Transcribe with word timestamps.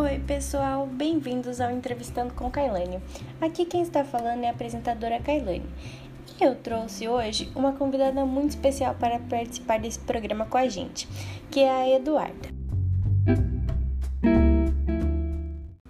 Oi, 0.00 0.18
pessoal, 0.26 0.86
bem-vindos 0.86 1.60
ao 1.60 1.70
Entrevistando 1.70 2.32
com 2.32 2.50
Kailane. 2.50 3.02
Aqui 3.38 3.66
quem 3.66 3.82
está 3.82 4.02
falando 4.02 4.42
é 4.42 4.48
a 4.48 4.50
apresentadora 4.50 5.20
Kailane. 5.20 5.68
E 6.40 6.42
eu 6.42 6.54
trouxe 6.54 7.06
hoje 7.06 7.52
uma 7.54 7.74
convidada 7.74 8.24
muito 8.24 8.48
especial 8.48 8.94
para 8.94 9.18
participar 9.18 9.78
desse 9.78 9.98
programa 9.98 10.46
com 10.46 10.56
a 10.56 10.66
gente, 10.66 11.06
que 11.50 11.60
é 11.60 11.70
a 11.70 11.96
Eduarda. 11.96 12.48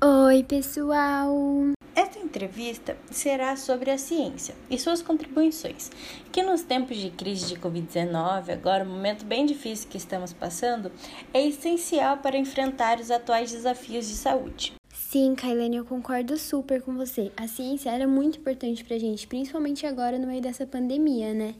Oi, 0.02 0.42
pessoal! 0.42 1.79
Esta 1.94 2.18
entrevista 2.18 2.96
será 3.10 3.56
sobre 3.56 3.90
a 3.90 3.98
ciência 3.98 4.54
e 4.70 4.78
suas 4.78 5.02
contribuições, 5.02 5.90
que 6.30 6.42
nos 6.42 6.62
tempos 6.62 6.96
de 6.96 7.10
crise 7.10 7.46
de 7.46 7.56
Covid-19, 7.56 8.50
agora 8.50 8.84
um 8.84 8.88
momento 8.88 9.24
bem 9.24 9.44
difícil 9.44 9.88
que 9.88 9.96
estamos 9.96 10.32
passando, 10.32 10.92
é 11.34 11.44
essencial 11.46 12.18
para 12.18 12.38
enfrentar 12.38 13.00
os 13.00 13.10
atuais 13.10 13.50
desafios 13.50 14.06
de 14.06 14.14
saúde. 14.14 14.72
Sim, 14.92 15.34
Kailane, 15.34 15.76
eu 15.76 15.84
concordo 15.84 16.38
super 16.38 16.80
com 16.82 16.94
você. 16.94 17.32
A 17.36 17.48
ciência 17.48 17.90
era 17.90 18.06
muito 18.06 18.38
importante 18.38 18.84
pra 18.84 18.96
gente, 18.96 19.26
principalmente 19.26 19.84
agora 19.84 20.18
no 20.18 20.26
meio 20.26 20.40
dessa 20.40 20.66
pandemia, 20.66 21.34
né? 21.34 21.54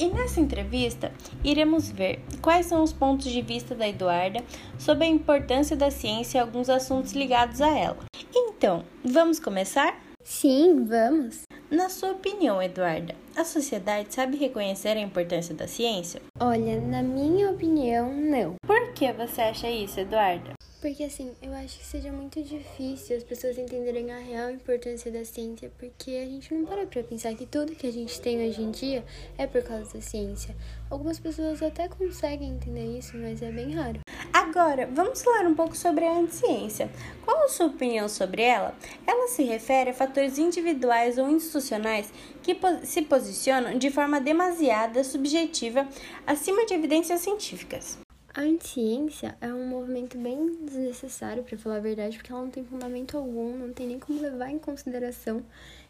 E 0.00 0.08
nessa 0.08 0.40
entrevista, 0.40 1.12
iremos 1.44 1.90
ver 1.90 2.20
quais 2.40 2.64
são 2.64 2.82
os 2.82 2.90
pontos 2.90 3.30
de 3.30 3.42
vista 3.42 3.74
da 3.74 3.86
Eduarda 3.86 4.42
sobre 4.78 5.04
a 5.04 5.08
importância 5.08 5.76
da 5.76 5.90
ciência 5.90 6.38
e 6.38 6.40
alguns 6.40 6.70
assuntos 6.70 7.12
ligados 7.12 7.60
a 7.60 7.68
ela. 7.68 7.98
Então, 8.34 8.82
vamos 9.04 9.38
começar? 9.38 10.00
Sim, 10.24 10.86
vamos! 10.86 11.42
Na 11.70 11.90
sua 11.90 12.12
opinião, 12.12 12.62
Eduarda, 12.62 13.14
a 13.36 13.44
sociedade 13.44 14.14
sabe 14.14 14.38
reconhecer 14.38 14.96
a 14.96 15.00
importância 15.00 15.54
da 15.54 15.68
ciência? 15.68 16.22
Olha, 16.40 16.80
na 16.80 17.02
minha 17.02 17.50
opinião, 17.50 18.10
não. 18.10 18.54
Por 18.66 18.94
que 18.94 19.12
você 19.12 19.42
acha 19.42 19.68
isso, 19.70 20.00
Eduarda? 20.00 20.54
Porque 20.80 21.04
assim, 21.04 21.30
eu 21.42 21.52
acho 21.52 21.78
que 21.78 21.84
seja 21.84 22.10
muito 22.10 22.42
difícil 22.42 23.14
as 23.14 23.22
pessoas 23.22 23.58
entenderem 23.58 24.10
a 24.12 24.18
real 24.18 24.50
importância 24.50 25.12
da 25.12 25.22
ciência, 25.26 25.70
porque 25.78 26.12
a 26.12 26.24
gente 26.24 26.54
não 26.54 26.64
para 26.64 26.86
pra 26.86 27.02
pensar 27.02 27.34
que 27.34 27.44
tudo 27.44 27.74
que 27.74 27.86
a 27.86 27.92
gente 27.92 28.18
tem 28.18 28.48
hoje 28.48 28.62
em 28.62 28.70
dia 28.70 29.04
é 29.36 29.46
por 29.46 29.62
causa 29.62 29.92
da 29.92 30.00
ciência. 30.00 30.56
Algumas 30.88 31.20
pessoas 31.20 31.62
até 31.62 31.86
conseguem 31.86 32.52
entender 32.52 32.98
isso, 32.98 33.14
mas 33.18 33.42
é 33.42 33.52
bem 33.52 33.74
raro. 33.74 34.00
Agora, 34.32 34.88
vamos 34.90 35.22
falar 35.22 35.46
um 35.46 35.54
pouco 35.54 35.76
sobre 35.76 36.06
a 36.06 36.16
anticiência. 36.16 36.90
Qual 37.26 37.44
a 37.44 37.48
sua 37.48 37.66
opinião 37.66 38.08
sobre 38.08 38.40
ela? 38.40 38.74
Ela 39.06 39.28
se 39.28 39.42
refere 39.42 39.90
a 39.90 39.94
fatores 39.94 40.38
individuais 40.38 41.18
ou 41.18 41.28
institucionais 41.28 42.10
que 42.42 42.56
se 42.84 43.02
posicionam 43.02 43.76
de 43.76 43.90
forma 43.90 44.18
demasiada 44.18 45.04
subjetiva 45.04 45.86
acima 46.26 46.64
de 46.64 46.72
evidências 46.72 47.20
científicas. 47.20 47.98
A 48.32 48.42
anticiência 48.42 49.36
é 49.40 49.52
um 49.52 49.66
movimento 49.66 50.16
bem 50.16 50.64
desnecessário, 50.64 51.42
para 51.42 51.58
falar 51.58 51.76
a 51.76 51.80
verdade, 51.80 52.16
porque 52.16 52.30
ela 52.30 52.42
não 52.42 52.50
tem 52.50 52.64
fundamento 52.64 53.16
algum, 53.16 53.56
não 53.56 53.72
tem 53.72 53.88
nem 53.88 53.98
como 53.98 54.20
levar 54.20 54.50
em 54.50 54.58
consideração 54.58 55.42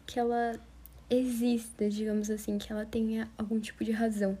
que 0.07 0.19
ela 0.19 0.59
exista, 1.07 1.87
digamos 1.87 2.31
assim, 2.31 2.57
que 2.57 2.71
ela 2.71 2.83
tenha 2.83 3.29
algum 3.37 3.59
tipo 3.59 3.83
de 3.83 3.91
razão. 3.91 4.35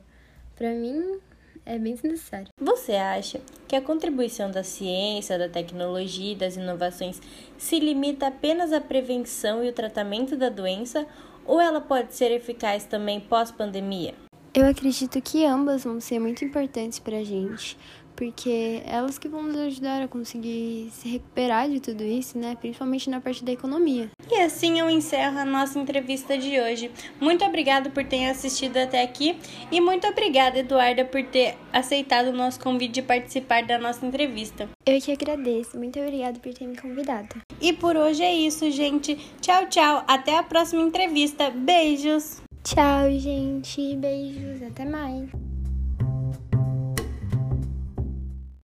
Para 0.55 0.73
mim, 0.73 1.19
é 1.63 1.77
bem 1.77 1.93
desnecessário. 1.93 2.47
Você 2.59 2.93
acha 2.93 3.39
que 3.67 3.75
a 3.75 3.81
contribuição 3.81 4.49
da 4.49 4.63
ciência, 4.63 5.37
da 5.37 5.47
tecnologia 5.47 6.33
e 6.33 6.35
das 6.35 6.55
inovações 6.55 7.21
se 7.55 7.79
limita 7.79 8.27
apenas 8.27 8.73
à 8.73 8.81
prevenção 8.81 9.63
e 9.63 9.69
o 9.69 9.73
tratamento 9.73 10.35
da 10.35 10.49
doença 10.49 11.05
ou 11.45 11.61
ela 11.61 11.79
pode 11.79 12.15
ser 12.15 12.31
eficaz 12.31 12.83
também 12.85 13.19
pós-pandemia? 13.19 14.15
Eu 14.53 14.67
acredito 14.67 15.21
que 15.21 15.45
ambas 15.45 15.85
vão 15.85 16.01
ser 16.01 16.19
muito 16.19 16.43
importantes 16.43 16.99
para 16.99 17.19
a 17.19 17.23
gente, 17.23 17.77
porque 18.17 18.81
elas 18.85 19.17
que 19.17 19.29
vão 19.29 19.43
nos 19.43 19.55
ajudar 19.55 20.01
a 20.01 20.09
conseguir 20.09 20.89
se 20.91 21.07
recuperar 21.07 21.69
de 21.69 21.79
tudo 21.79 22.03
isso, 22.03 22.37
né? 22.37 22.57
Principalmente 22.59 23.09
na 23.09 23.21
parte 23.21 23.45
da 23.45 23.53
economia. 23.53 24.09
E 24.29 24.35
assim 24.41 24.77
eu 24.77 24.89
encerro 24.89 25.39
a 25.39 25.45
nossa 25.45 25.79
entrevista 25.79 26.37
de 26.37 26.59
hoje. 26.59 26.91
Muito 27.17 27.45
obrigada 27.45 27.89
por 27.89 28.03
ter 28.03 28.29
assistido 28.29 28.75
até 28.75 29.01
aqui 29.01 29.37
e 29.71 29.79
muito 29.79 30.05
obrigada, 30.05 30.59
Eduarda, 30.59 31.05
por 31.05 31.23
ter 31.23 31.55
aceitado 31.71 32.27
o 32.27 32.33
nosso 32.33 32.59
convite 32.59 32.95
de 32.95 33.01
participar 33.01 33.63
da 33.63 33.79
nossa 33.79 34.05
entrevista. 34.05 34.67
Eu 34.85 34.99
que 34.99 35.13
agradeço. 35.13 35.77
Muito 35.77 35.97
obrigada 35.97 36.37
por 36.39 36.53
ter 36.53 36.67
me 36.67 36.75
convidado. 36.75 37.41
E 37.61 37.71
por 37.71 37.95
hoje 37.95 38.21
é 38.21 38.35
isso, 38.35 38.69
gente. 38.69 39.15
Tchau, 39.39 39.67
tchau. 39.67 40.03
Até 40.05 40.37
a 40.37 40.43
próxima 40.43 40.81
entrevista. 40.81 41.49
Beijos. 41.49 42.41
Tchau, 42.63 43.09
gente. 43.17 43.95
Beijos. 43.97 44.61
Até 44.61 44.85
mais. 44.85 45.29